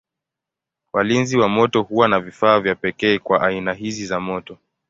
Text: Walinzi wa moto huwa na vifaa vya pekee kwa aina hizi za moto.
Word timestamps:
Walinzi 0.93 1.37
wa 1.37 1.49
moto 1.49 1.81
huwa 1.81 2.07
na 2.07 2.19
vifaa 2.19 2.59
vya 2.59 2.75
pekee 2.75 3.19
kwa 3.19 3.41
aina 3.41 3.73
hizi 3.73 4.05
za 4.05 4.19
moto. 4.19 4.57